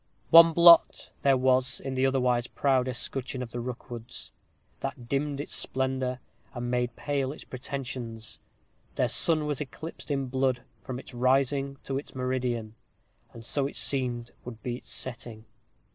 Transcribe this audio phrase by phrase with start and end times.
[0.31, 4.33] One blot there was in the otherwise proud escutcheon of the Rookwoods,
[4.79, 6.19] that dimmed its splendor,
[6.55, 8.39] and made pale its pretensions:
[8.95, 12.73] their sun was eclipsed in blood from its rising to its meridian;
[13.31, 15.45] and so it seemed would be its setting.